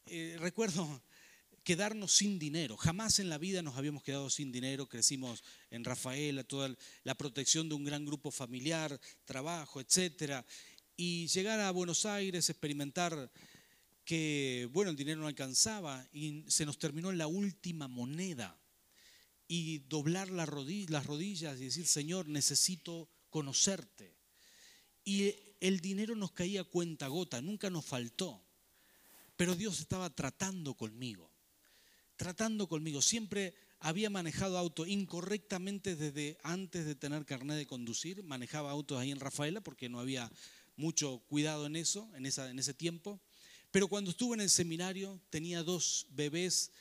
[0.05, 1.03] Eh, recuerdo
[1.64, 2.77] quedarnos sin dinero.
[2.77, 4.87] Jamás en la vida nos habíamos quedado sin dinero.
[4.87, 10.44] Crecimos en Rafaela, toda la protección de un gran grupo familiar, trabajo, etc.
[10.94, 13.33] Y llegar a Buenos Aires, experimentar
[14.05, 18.57] que, bueno, el dinero no alcanzaba y se nos terminó la última moneda.
[19.47, 24.15] Y doblar las rodillas y decir, Señor, necesito conocerte.
[25.05, 28.45] Y el dinero nos caía cuenta gota, nunca nos faltó.
[29.37, 31.31] Pero Dios estaba tratando conmigo
[32.21, 33.01] tratando conmigo.
[33.01, 38.23] Siempre había manejado auto incorrectamente desde antes de tener carnet de conducir.
[38.23, 40.31] Manejaba autos ahí en Rafaela porque no había
[40.77, 43.23] mucho cuidado en eso, en, esa, en ese tiempo.
[43.70, 46.72] Pero cuando estuve en el seminario tenía dos bebés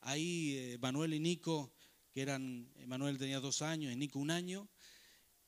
[0.00, 1.72] ahí, eh, Manuel y Nico,
[2.12, 4.68] que eran, Manuel tenía dos años y Nico un año.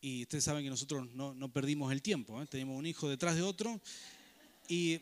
[0.01, 2.47] Y ustedes saben que nosotros no, perdimos el tiempo, ¿eh?
[2.47, 3.81] teníamos un hijo detrás de otro.
[4.69, 5.01] Y,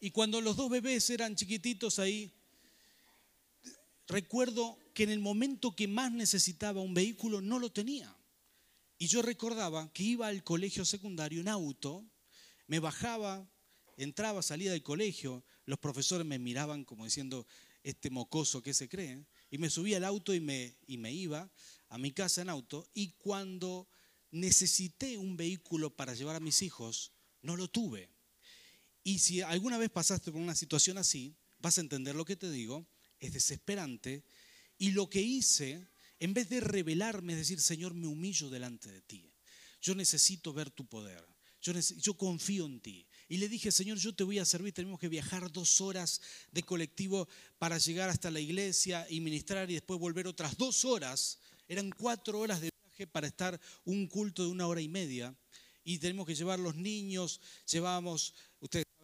[0.00, 2.32] y cuando los dos bebés eran chiquititos ahí,
[4.08, 8.16] recuerdo que en el momento que más necesitaba un vehículo no lo tenía.
[8.98, 12.04] Y yo recordaba que iba al colegio secundario en auto,
[12.66, 13.46] me bajaba,
[13.96, 17.46] entraba, salía del colegio, los profesores me miraban como diciendo,
[17.82, 21.50] este mocoso que se cree, y me subía al auto y me, y me iba
[21.88, 23.88] a mi casa en auto, y cuando
[24.30, 28.10] necesité un vehículo para llevar a mis hijos, no lo tuve.
[29.04, 32.50] Y si alguna vez pasaste por una situación así, vas a entender lo que te
[32.50, 32.86] digo,
[33.20, 34.24] es desesperante.
[34.78, 35.86] Y lo que hice,
[36.18, 39.30] en vez de revelarme, es decir, Señor, me humillo delante de ti.
[39.80, 41.26] Yo necesito ver tu poder.
[41.60, 43.06] Yo, confío en ti.
[43.28, 44.72] Y le dije, Señor, yo te voy a servir.
[44.74, 46.20] Tenemos que viajar dos horas
[46.52, 51.38] de colectivo para llegar hasta la iglesia y ministrar y después volver otras dos horas.
[51.68, 55.34] Eran cuatro horas de viaje para estar un culto de una hora y media.
[55.84, 58.34] Y tenemos que llevar los niños, llevamos,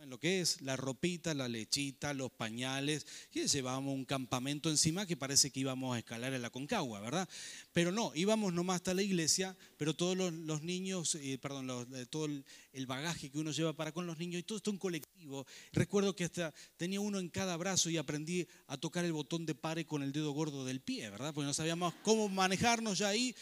[0.00, 5.06] ustedes lo que es la ropita, la lechita, los pañales, y llevábamos un campamento encima
[5.06, 7.28] que parece que íbamos a escalar en la Concagua, ¿verdad?
[7.72, 12.26] Pero no, íbamos nomás hasta la iglesia, pero todos los, niños, eh, perdón, eh, todo
[12.26, 12.44] el,
[12.86, 15.46] bagaje que uno lleva para con los niños, y todo esto en colectivo.
[15.72, 19.54] Recuerdo que hasta tenía uno en cada brazo y aprendí a tocar el botón de
[19.54, 21.34] pare con el dedo gordo del pie, ¿verdad?
[21.34, 23.34] Porque no sabíamos cómo manejarnos ya ahí.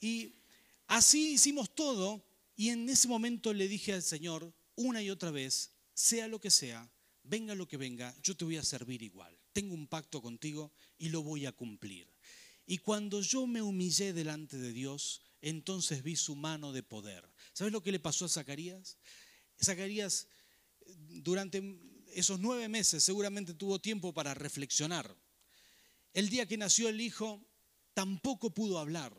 [0.00, 0.32] Y
[0.86, 2.24] así hicimos todo,
[2.56, 6.50] y en ese momento le dije al Señor, una y otra vez, sea lo que
[6.50, 6.90] sea,
[7.22, 9.38] venga lo que venga, yo te voy a servir igual.
[9.52, 12.08] Tengo un pacto contigo y lo voy a cumplir.
[12.66, 17.28] Y cuando yo me humillé delante de Dios, entonces vi su mano de poder.
[17.52, 18.96] ¿Sabes lo que le pasó a Zacarías?
[19.62, 20.26] Zacarías
[20.86, 21.62] durante
[22.14, 25.14] esos nueve meses seguramente tuvo tiempo para reflexionar.
[26.14, 27.46] El día que nació el hijo,
[27.92, 29.14] tampoco pudo hablar.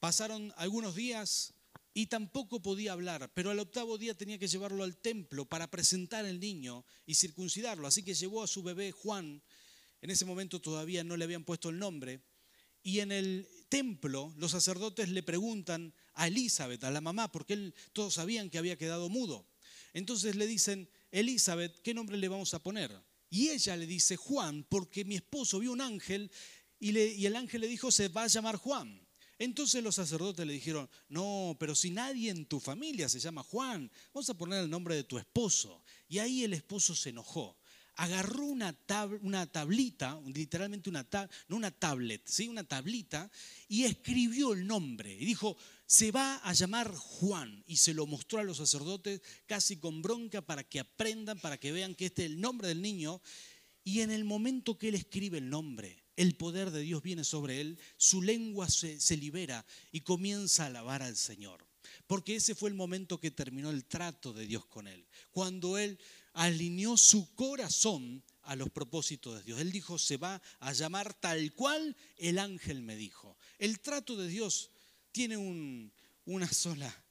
[0.00, 1.54] Pasaron algunos días
[1.94, 6.24] y tampoco podía hablar, pero al octavo día tenía que llevarlo al templo para presentar
[6.24, 7.86] al niño y circuncidarlo.
[7.86, 9.42] Así que llevó a su bebé Juan,
[10.00, 12.20] en ese momento todavía no le habían puesto el nombre,
[12.82, 18.14] y en el templo los sacerdotes le preguntan a Elizabeth, a la mamá, porque todos
[18.14, 19.46] sabían que había quedado mudo.
[19.92, 22.92] Entonces le dicen, Elizabeth, ¿qué nombre le vamos a poner?
[23.30, 26.30] Y ella le dice, Juan, porque mi esposo vio un ángel
[26.80, 29.07] y el ángel le dijo, se va a llamar Juan.
[29.38, 33.90] Entonces los sacerdotes le dijeron, no, pero si nadie en tu familia se llama Juan,
[34.12, 35.82] vamos a poner el nombre de tu esposo.
[36.08, 37.56] Y ahí el esposo se enojó.
[37.94, 38.76] Agarró una,
[39.22, 41.06] una tablita, literalmente una,
[41.48, 42.48] no una tablet, ¿sí?
[42.48, 43.30] una tablita,
[43.68, 45.12] y escribió el nombre.
[45.14, 47.62] Y dijo, se va a llamar Juan.
[47.66, 51.72] Y se lo mostró a los sacerdotes casi con bronca para que aprendan, para que
[51.72, 53.20] vean que este es el nombre del niño.
[53.84, 57.60] Y en el momento que él escribe el nombre, el poder de Dios viene sobre
[57.60, 61.64] él, su lengua se, libera y comienza a alabar al Señor.
[62.08, 65.06] Porque ese fue el momento que terminó el trato de Dios con él.
[65.30, 65.96] Cuando él
[66.32, 69.60] alineó su corazón a los propósitos de Dios.
[69.60, 73.38] Él dijo, se va a llamar tal cual el ángel me dijo.
[73.58, 74.72] El trato de Dios
[75.12, 75.36] tiene
[76.24, 77.04] una sola,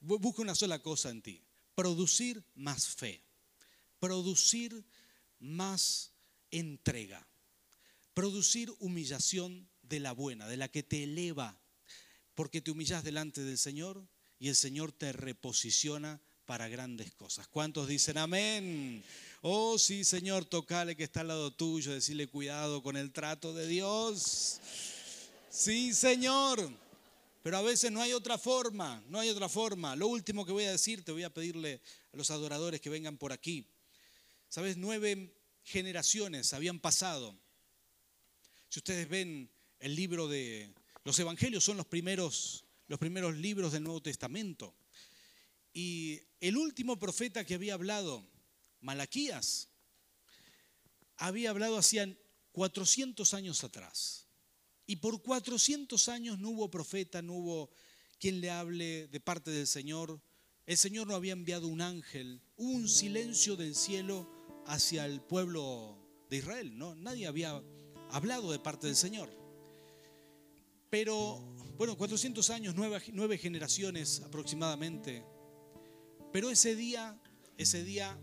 [0.00, 1.42] busca una sola cosa en ti,
[1.74, 3.24] producir más fe,
[3.98, 4.84] producir
[5.40, 6.12] más
[6.52, 7.26] entrega
[8.14, 11.58] producir humillación de la buena, de la que te eleva,
[12.34, 14.06] porque te humillas delante del Señor
[14.38, 17.46] y el Señor te reposiciona para grandes cosas.
[17.48, 19.02] ¿Cuántos dicen amén?
[19.42, 23.66] Oh, sí, Señor, tocale que está al lado tuyo, decirle cuidado con el trato de
[23.66, 24.60] Dios.
[25.50, 26.70] Sí, Señor.
[27.42, 29.96] Pero a veces no hay otra forma, no hay otra forma.
[29.96, 31.80] Lo último que voy a decir, te voy a pedirle
[32.12, 33.66] a los adoradores que vengan por aquí.
[34.48, 37.36] Sabes, nueve generaciones habían pasado
[38.72, 40.72] si ustedes ven el libro de
[41.04, 44.74] los evangelios, son los primeros, los primeros libros del Nuevo Testamento.
[45.74, 48.26] Y el último profeta que había hablado,
[48.80, 49.68] Malaquías,
[51.18, 52.16] había hablado hacía
[52.52, 54.26] 400 años atrás.
[54.86, 57.70] Y por 400 años no hubo profeta, no hubo
[58.18, 60.18] quien le hable de parte del Señor.
[60.64, 62.40] El Señor no había enviado un ángel.
[62.56, 64.32] Hubo un silencio del cielo
[64.66, 65.98] hacia el pueblo
[66.30, 66.78] de Israel.
[66.78, 66.94] ¿no?
[66.94, 67.62] Nadie había
[68.12, 69.28] hablado de parte del Señor.
[70.90, 71.40] Pero,
[71.78, 75.24] bueno, 400 años, nueve, generaciones aproximadamente.
[76.32, 77.18] Pero ese día,
[77.56, 78.18] ese día,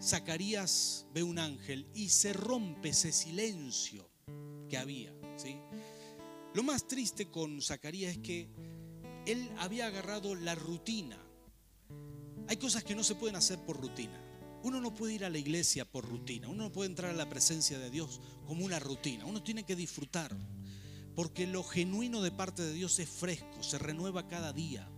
[0.00, 4.08] Zacarías ve un ángel y se rompe ese silencio
[4.68, 5.12] que había.
[6.52, 8.48] Lo más triste con Zacarías es que
[9.26, 11.18] él había agarrado la rutina.
[12.48, 14.29] Hay cosas que no se pueden hacer por rutina.
[14.62, 17.28] Uno no puede ir a la iglesia por rutina, uno no puede entrar a la
[17.28, 20.36] presencia de Dios como una rutina, uno tiene que disfrutar,
[21.14, 24.88] porque lo genuino de parte de Dios es fresco, se renueva cada día.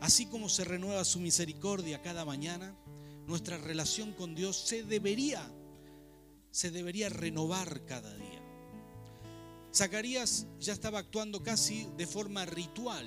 [0.00, 2.76] Así como se renueva su misericordia cada mañana,
[3.26, 5.48] nuestra relación con Dios se debería,
[6.50, 8.42] se debería renovar cada día.
[9.72, 13.06] Zacarías ya estaba actuando casi de forma ritual,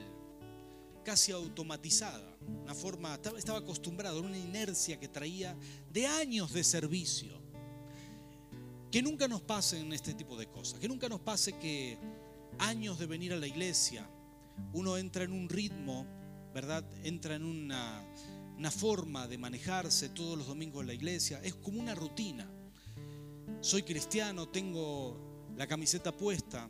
[1.04, 5.56] casi automatizada una forma, estaba acostumbrado a una inercia que traía
[5.92, 7.40] de años de servicio.
[8.92, 11.98] Que nunca nos pasen este tipo de cosas, que nunca nos pase que
[12.58, 14.10] años de venir a la iglesia,
[14.74, 16.06] uno entra en un ritmo,
[16.54, 16.84] ¿verdad?
[17.04, 18.04] Entra en una,
[18.58, 22.50] una forma de manejarse todos los domingos en la iglesia, es como una rutina.
[23.62, 26.70] Soy cristiano, tengo la camiseta puesta,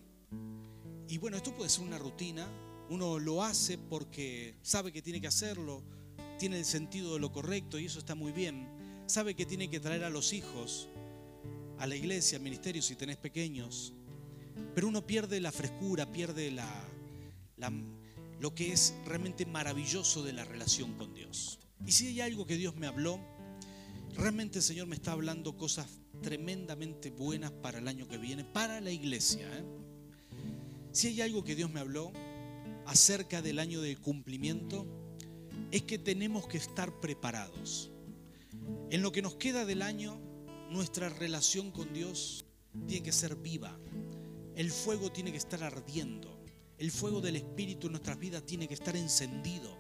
[1.10, 2.48] y bueno, esto puede ser una rutina,
[2.90, 5.84] uno lo hace porque sabe que tiene que hacerlo,
[6.38, 8.68] tiene el sentido de lo correcto y eso está muy bien.
[9.06, 10.88] Sabe que tiene que traer a los hijos
[11.78, 13.94] a la iglesia, al ministerio si tenés pequeños.
[14.76, 16.68] Pero uno pierde la frescura, pierde la,
[18.40, 21.60] lo que es realmente maravilloso de la relación con Dios.
[21.86, 23.20] Y si hay algo que Dios me habló,
[24.16, 25.88] realmente el Señor me está hablando cosas
[26.22, 29.48] tremendamente buenas para el año que viene, para la iglesia.
[29.58, 29.64] ¿eh?
[30.92, 32.12] Si hay algo que Dios me habló
[32.90, 34.88] acerca del año del cumplimiento,
[35.70, 37.92] es que tenemos que estar preparados.
[38.90, 40.20] En lo que nos queda del año,
[40.72, 42.48] nuestra relación con Dios
[42.88, 43.80] tiene que ser viva.
[44.56, 46.44] El fuego tiene que estar ardiendo.
[46.80, 49.78] El fuego del Espíritu en nuestras vidas tiene que estar encendido.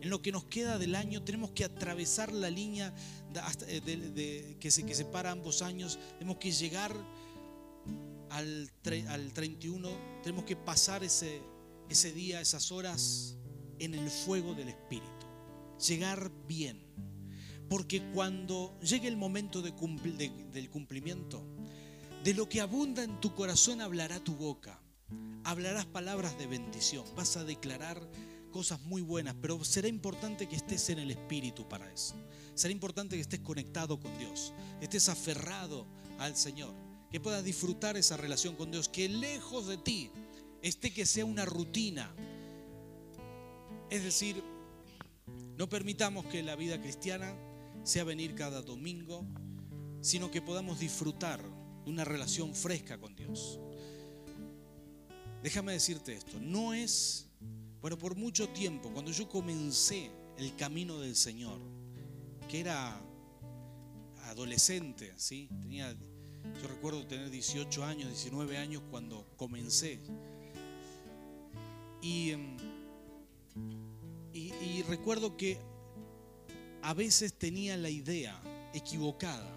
[0.00, 2.94] En lo que nos queda del año tenemos que atravesar la línea
[3.66, 5.98] eh, que, se, separa ambos años.
[6.18, 6.96] Tenemos que llegar
[8.30, 8.70] al,
[9.08, 9.90] al 31.
[10.22, 11.42] Tenemos que pasar ese,
[11.88, 13.36] ese día, esas horas
[13.78, 15.26] en el fuego del Espíritu.
[15.86, 16.84] Llegar bien.
[17.68, 19.72] Porque cuando llegue el momento de
[20.52, 21.44] del cumplimiento,
[22.22, 24.80] de lo que abunda en tu corazón hablará tu boca.
[25.44, 27.04] Hablarás palabras de bendición.
[27.16, 28.08] Vas a declarar
[28.50, 32.14] cosas muy buenas, pero será importante que estés en el Espíritu para eso.
[32.54, 35.86] Será importante que estés conectado con Dios, estés aferrado
[36.18, 36.72] al Señor,
[37.10, 40.10] que puedas disfrutar esa relación con Dios, que lejos de ti
[40.66, 42.14] esté que sea una rutina.
[43.90, 44.42] Es decir,
[45.56, 47.34] no permitamos que la vida cristiana
[47.84, 49.24] sea venir cada domingo,
[50.00, 51.40] sino que podamos disfrutar
[51.84, 53.60] de una relación fresca con Dios.
[55.42, 57.28] Déjame decirte esto, no es,
[57.80, 61.60] bueno, por mucho tiempo, cuando yo comencé el camino del Señor,
[62.48, 63.00] que era
[64.24, 65.48] adolescente, ¿sí?
[65.60, 65.92] Tenía,
[66.60, 70.00] yo recuerdo tener 18 años, 19 años cuando comencé.
[72.00, 72.56] Y, em,
[74.32, 75.58] y, y recuerdo que
[76.82, 78.40] a veces tenía la idea
[78.74, 79.56] equivocada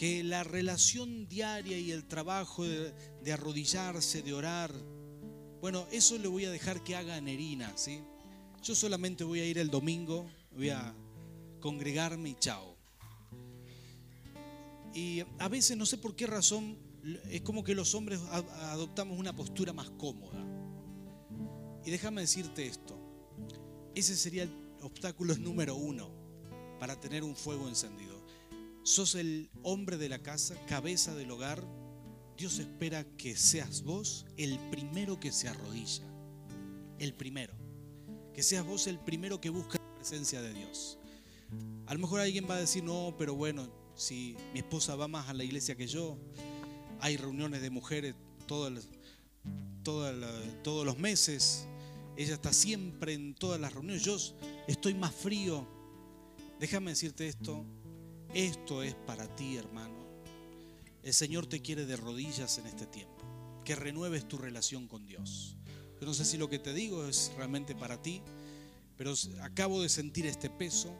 [0.00, 4.72] que la relación diaria y el trabajo de, arrodillarse, de orar,
[5.60, 8.00] bueno, eso le voy a dejar que haga Nerina, ¿sí?
[8.62, 10.94] Yo solamente voy a ir el domingo, voy a
[11.60, 12.74] congregarme y chao.
[14.94, 16.78] Y a veces, no sé por qué razón,
[17.28, 20.49] es como que los hombres adoptamos una postura más cómoda.
[21.84, 22.98] Y déjame decirte esto,
[23.94, 26.10] ese sería el obstáculo número uno
[26.78, 28.20] para tener un fuego encendido.
[28.82, 31.62] Sos el hombre de la casa, cabeza del hogar.
[32.36, 36.04] Dios espera que seas vos el primero que se arrodilla.
[36.98, 37.54] El primero.
[38.34, 40.98] Que seas vos el primero que busca la presencia de Dios.
[41.86, 45.28] A lo mejor alguien va a decir, no, pero bueno, si mi esposa va más
[45.28, 46.16] a la iglesia que yo,
[47.00, 48.14] hay reuniones de mujeres
[49.82, 51.66] todos, los meses,
[52.16, 54.16] ella está siempre en todas las reuniones, yo
[54.68, 55.66] estoy más frío.
[56.58, 57.64] Déjame decirte esto,
[58.34, 59.98] esto es para ti, hermano.
[61.02, 63.24] El Señor te quiere de rodillas en este tiempo,
[63.64, 65.56] que renueves tu relación con Dios.
[66.00, 68.22] Yo no sé si lo que te digo es realmente para ti,
[68.96, 70.94] pero acabo de sentir este peso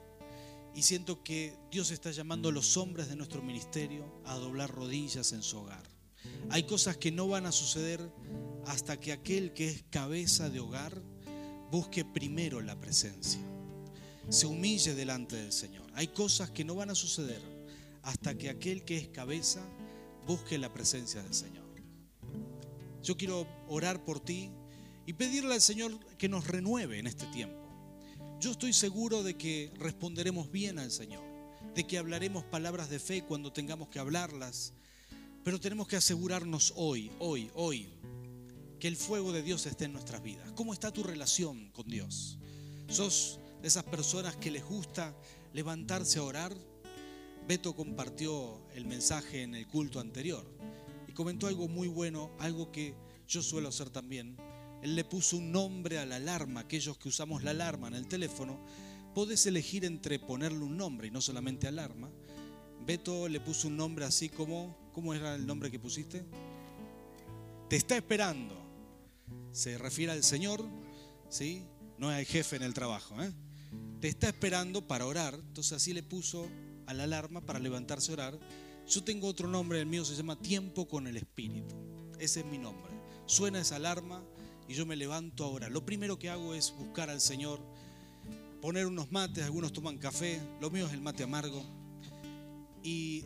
[0.74, 5.32] y siento que Dios está llamando a los hombres de nuestro ministerio a doblar rodillas
[5.32, 5.89] en su hogar.
[6.50, 8.10] Hay cosas que no van a suceder
[8.66, 11.02] hasta que aquel que es cabeza de hogar
[11.70, 13.40] busque primero la presencia
[14.28, 15.86] se humille delante del Señor.
[15.94, 17.42] Hay cosas que no van a suceder
[18.02, 19.60] hasta que aquel que es cabeza
[20.26, 21.64] busque la presencia del Señor.
[23.02, 24.50] Yo quiero orar por ti
[25.06, 27.56] y pedirle al Señor que nos renueve en este tiempo.
[28.38, 31.22] Yo estoy seguro de que responderemos bien al Señor,
[31.74, 34.74] de que hablaremos palabras de fe cuando tengamos que hablarlas,
[35.44, 37.88] pero tenemos que asegurarnos hoy, hoy, hoy,
[38.78, 40.50] que el fuego de Dios esté en nuestras vidas.
[40.52, 42.38] ¿Cómo está tu relación con Dios?
[42.88, 45.14] ¿Sos de esas personas que les gusta
[45.52, 46.56] levantarse a orar.
[47.46, 50.46] Beto compartió el mensaje en el culto anterior
[51.08, 52.94] y comentó algo muy bueno, algo que
[53.26, 54.36] yo suelo hacer también.
[54.82, 58.06] Él le puso un nombre a la alarma, aquellos que usamos la alarma en el
[58.06, 58.58] teléfono,
[59.14, 62.10] podés elegir entre ponerle un nombre y no solamente alarma.
[62.86, 66.24] Beto le puso un nombre así como, ¿cómo era el nombre que pusiste?
[67.68, 68.56] Te está esperando.
[69.52, 70.64] Se refiere al Señor,
[71.28, 71.64] ¿sí?
[71.98, 73.32] No al jefe en el trabajo, ¿eh?
[74.00, 75.34] te está esperando para orar.
[75.34, 76.48] Entonces así le puso
[76.86, 78.38] a la alarma para levantarse a orar.
[78.88, 81.74] Yo tengo otro nombre, el mío se llama Tiempo con el Espíritu.
[82.18, 82.92] Ese es mi nombre.
[83.26, 84.24] Suena esa alarma
[84.66, 85.68] y yo me levanto ahora.
[85.68, 87.60] Lo primero que hago es buscar al Señor,
[88.60, 91.62] poner unos mates, algunos toman café, lo mío es el mate amargo.
[92.82, 93.24] Y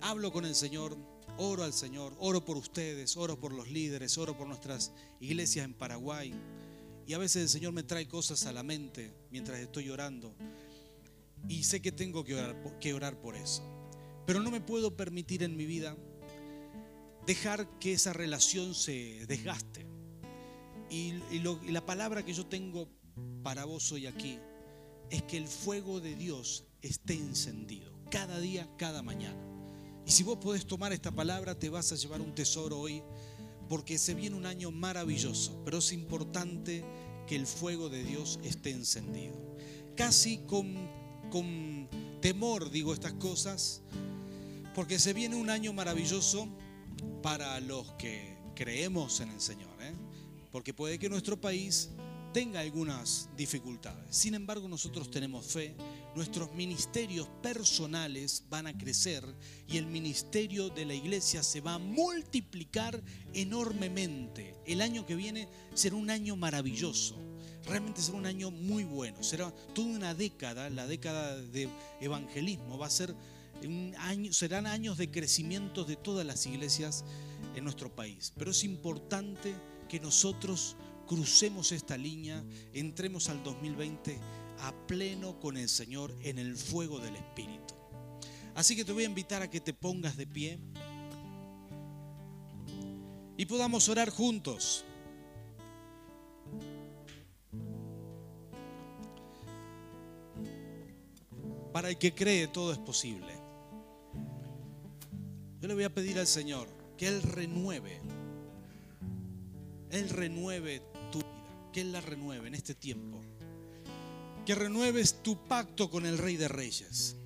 [0.00, 0.96] hablo con el Señor,
[1.36, 5.74] oro al Señor, oro por ustedes, oro por los líderes, oro por nuestras iglesias en
[5.74, 6.34] Paraguay,
[7.06, 10.34] y a veces el Señor me trae cosas a la mente mientras estoy orando.
[11.48, 12.34] Y sé que tengo que
[12.92, 13.62] orar, por eso.
[14.26, 15.96] Pero no me puedo permitir en mi vida
[17.24, 19.86] dejar que esa relación se desgaste.
[20.90, 21.14] Y
[21.70, 22.90] la palabra que yo tengo
[23.42, 24.38] para vos hoy aquí
[25.08, 29.47] es que el fuego de Dios esté encendido, cada día, cada mañana.
[30.08, 33.02] Y si vos podés tomar esta palabra, te vas a llevar un tesoro hoy,
[33.68, 36.82] porque se viene un año maravilloso, pero es importante
[37.26, 39.34] que el fuego de Dios esté encendido.
[39.96, 40.88] Casi con,
[41.30, 41.90] con
[42.22, 43.82] temor digo estas cosas,
[44.74, 46.48] porque se viene un año maravilloso
[47.22, 49.92] para los que creemos en el Señor, ¿eh?
[50.50, 51.90] porque puede que nuestro país
[52.32, 54.16] tenga algunas dificultades.
[54.16, 55.76] Sin embargo, nosotros tenemos fe,
[56.18, 59.24] nuestros ministerios personales van a crecer
[59.68, 63.00] y el ministerio de la iglesia se va a multiplicar
[63.34, 64.56] enormemente.
[64.66, 67.14] El año que viene será un año maravilloso.
[67.66, 69.22] Realmente será un año muy bueno.
[69.22, 71.68] Será toda una década, la década de
[72.00, 72.78] evangelismo.
[72.78, 73.14] Va a ser
[73.62, 77.04] un año, serán años de crecimiento de todas las iglesias
[77.54, 78.32] en nuestro país.
[78.36, 79.54] Pero es importante
[79.88, 80.74] que nosotros
[81.06, 82.42] crucemos esta línea,
[82.74, 84.18] entremos al 2020
[84.60, 87.74] a pleno con el Señor en el fuego del Espíritu.
[88.54, 90.58] Así que te voy a invitar a que te pongas de pie
[93.36, 94.84] y podamos orar juntos.
[101.72, 103.32] Para el que cree todo es posible.
[105.60, 108.00] Yo le voy a pedir al Señor que Él renueve,
[109.90, 110.82] Él renueve
[111.72, 113.20] que Él la renueve en este tiempo.
[114.48, 117.16] Que renueves tu pacto con el Rey de Reyes.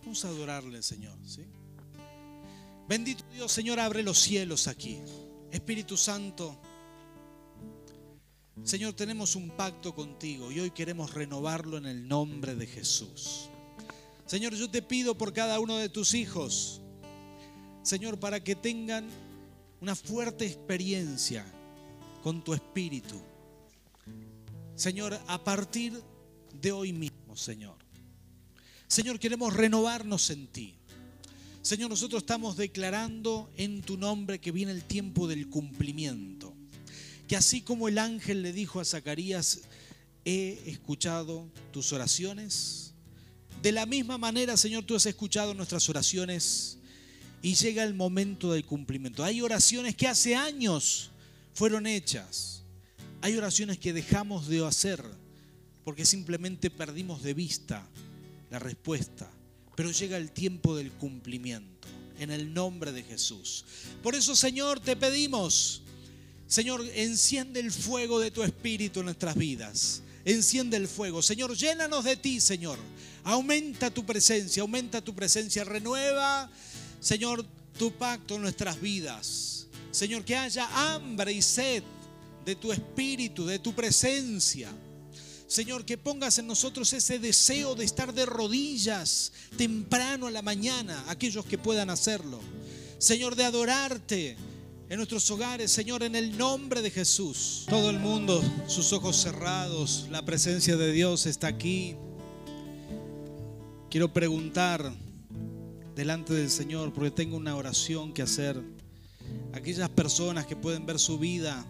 [0.00, 1.18] Vamos a adorarle, Señor.
[1.26, 1.44] ¿sí?
[2.88, 4.98] Bendito Dios, Señor, abre los cielos aquí.
[5.50, 6.58] Espíritu Santo,
[8.64, 13.50] Señor, tenemos un pacto contigo y hoy queremos renovarlo en el nombre de Jesús.
[14.24, 16.80] Señor, yo te pido por cada uno de tus hijos,
[17.82, 19.06] Señor, para que tengan
[19.82, 21.44] una fuerte experiencia
[22.22, 23.20] con tu espíritu.
[24.82, 26.02] Señor, a partir
[26.60, 27.76] de hoy mismo, Señor.
[28.88, 30.74] Señor, queremos renovarnos en ti.
[31.62, 36.52] Señor, nosotros estamos declarando en tu nombre que viene el tiempo del cumplimiento.
[37.28, 39.60] Que así como el ángel le dijo a Zacarías,
[40.24, 42.92] he escuchado tus oraciones,
[43.62, 46.78] de la misma manera, Señor, tú has escuchado nuestras oraciones
[47.40, 49.22] y llega el momento del cumplimiento.
[49.22, 51.12] Hay oraciones que hace años
[51.54, 52.61] fueron hechas.
[53.22, 55.00] Hay oraciones que dejamos de hacer
[55.84, 57.86] porque simplemente perdimos de vista
[58.50, 59.30] la respuesta.
[59.76, 63.64] Pero llega el tiempo del cumplimiento en el nombre de Jesús.
[64.02, 65.82] Por eso, Señor, te pedimos,
[66.48, 70.02] Señor, enciende el fuego de tu espíritu en nuestras vidas.
[70.24, 71.22] Enciende el fuego.
[71.22, 72.78] Señor, llénanos de ti, Señor.
[73.22, 75.62] Aumenta tu presencia, aumenta tu presencia.
[75.62, 76.50] Renueva,
[77.00, 77.46] Señor,
[77.78, 79.68] tu pacto en nuestras vidas.
[79.92, 81.84] Señor, que haya hambre y sed
[82.44, 84.70] de tu espíritu, de tu presencia.
[85.46, 91.04] Señor, que pongas en nosotros ese deseo de estar de rodillas temprano a la mañana,
[91.08, 92.40] aquellos que puedan hacerlo.
[92.98, 94.36] Señor, de adorarte
[94.88, 97.66] en nuestros hogares, Señor, en el nombre de Jesús.
[97.68, 101.96] Todo el mundo, sus ojos cerrados, la presencia de Dios está aquí.
[103.90, 104.90] Quiero preguntar
[105.94, 108.62] delante del Señor, porque tengo una oración que hacer
[109.52, 111.66] aquellas personas que pueden ver su vida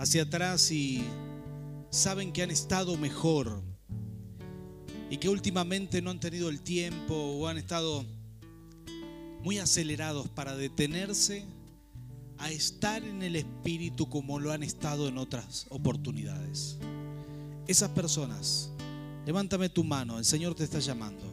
[0.00, 1.04] hacia atrás y
[1.90, 3.62] saben que han estado mejor
[5.10, 8.06] y que últimamente no han tenido el tiempo o han estado
[9.42, 11.44] muy acelerados para detenerse
[12.38, 16.78] a estar en el Espíritu como lo han estado en otras oportunidades.
[17.66, 18.70] Esas personas,
[19.26, 21.26] levántame tu mano, el Señor te está llamando.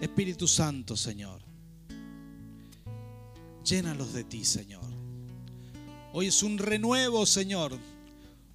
[0.00, 1.42] Espíritu Santo, Señor.
[3.64, 4.95] Llénalos de ti, Señor.
[6.18, 7.78] Hoy es un renuevo, Señor.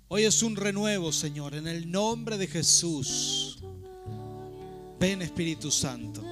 [0.07, 3.59] Hoy es un renuevo, Señor, en el nombre de Jesús.
[4.99, 6.23] Ven, Espíritu Santo.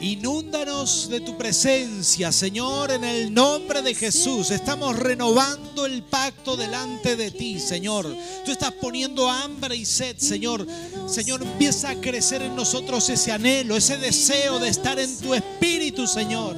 [0.00, 4.50] Inúndanos de tu presencia, Señor, en el nombre de Jesús.
[4.50, 8.04] Estamos renovando el pacto delante de ti, Señor.
[8.44, 10.66] Tú estás poniendo hambre y sed, Señor.
[11.06, 16.08] Señor, empieza a crecer en nosotros ese anhelo, ese deseo de estar en tu espíritu,
[16.08, 16.56] Señor.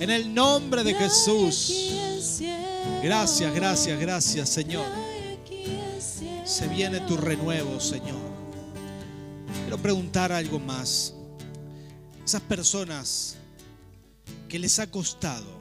[0.00, 1.92] En el nombre de Jesús.
[3.02, 4.86] Gracias, gracias, gracias, Señor.
[6.44, 8.20] Se viene tu renuevo, Señor.
[9.62, 11.12] Quiero preguntar algo más.
[12.24, 13.36] Esas personas
[14.48, 15.60] que les ha costado,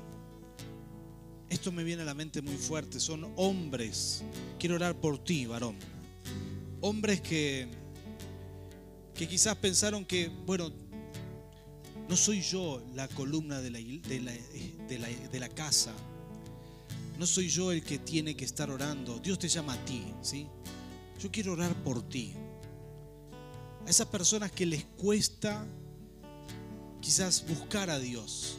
[1.50, 4.24] esto me viene a la mente muy fuerte, son hombres.
[4.60, 5.76] Quiero orar por ti, varón.
[6.80, 7.68] Hombres que,
[9.16, 10.72] que quizás pensaron que, bueno,
[12.08, 15.92] no soy yo la columna de la, de la, casa.
[17.18, 19.20] No soy yo el que tiene que estar orando.
[19.20, 20.48] Dios te llama a ti, ¿sí?
[21.20, 22.34] Yo quiero orar por ti.
[23.86, 25.66] a esas personas que les cuesta
[27.02, 28.58] quizás buscar a Dios.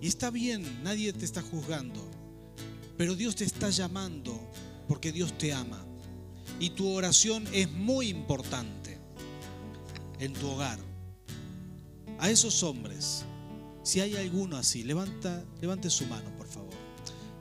[0.00, 2.00] Y está bien, nadie te está juzgando,
[2.96, 4.38] pero Dios te está llamando
[4.88, 5.84] porque Dios te ama.
[6.58, 8.98] Y tu oración es muy importante
[10.18, 10.78] en tu hogar.
[12.18, 13.24] A esos hombres,
[13.82, 16.36] si hay alguno así, levanta, levante su mano.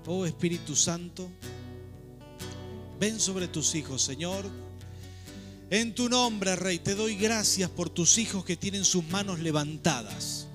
[0.07, 1.29] Oh Espíritu Santo,
[2.99, 4.45] ven sobre tus hijos, Señor.
[5.69, 10.47] En tu nombre, Rey, te doy gracias por tus hijos que tienen sus manos levantadas.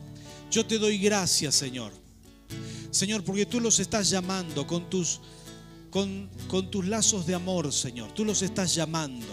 [0.50, 1.92] Yo te doy gracias, Señor.
[2.90, 5.20] Señor, porque tú los estás llamando con tus,
[5.90, 8.12] con, con tus lazos de amor, Señor.
[8.12, 9.26] Tú los estás llamando.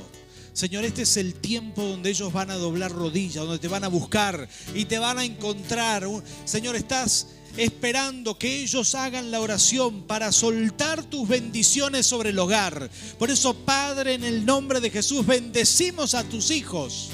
[0.53, 3.87] Señor, este es el tiempo donde ellos van a doblar rodillas, donde te van a
[3.87, 6.07] buscar y te van a encontrar.
[6.45, 7.27] Señor, estás
[7.57, 12.89] esperando que ellos hagan la oración para soltar tus bendiciones sobre el hogar.
[13.19, 17.09] Por eso, Padre, en el nombre de Jesús, bendecimos a tus hijos.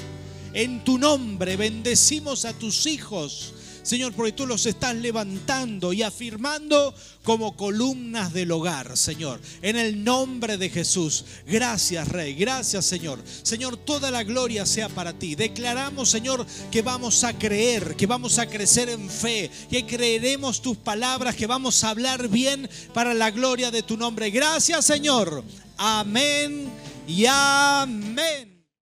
[0.52, 3.54] En tu nombre, bendecimos a tus hijos.
[3.82, 9.40] Señor, porque tú los estás levantando y afirmando como columnas del hogar, Señor.
[9.62, 11.24] En el nombre de Jesús.
[11.46, 12.34] Gracias, Rey.
[12.34, 13.20] Gracias, Señor.
[13.42, 15.34] Señor, toda la gloria sea para ti.
[15.34, 20.76] Declaramos, Señor, que vamos a creer, que vamos a crecer en fe, que creeremos tus
[20.76, 24.30] palabras, que vamos a hablar bien para la gloria de tu nombre.
[24.30, 25.44] Gracias, Señor.
[25.76, 26.68] Amén
[27.06, 28.59] y amén.